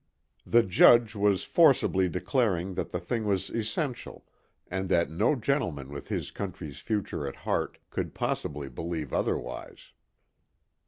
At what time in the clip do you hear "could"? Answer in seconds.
7.91-8.15